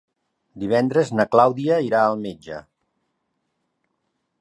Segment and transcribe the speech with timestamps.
[0.63, 2.65] Divendres na Clàudia irà al metge.